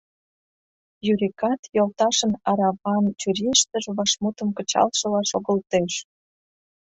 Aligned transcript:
Юрикат 1.11 1.61
йолташын 1.75 2.31
араван 2.49 3.05
чурийыштыже 3.19 3.91
вашмутым 3.97 4.49
кычалшыла 4.57 5.21
шогылтеш. 5.31 5.93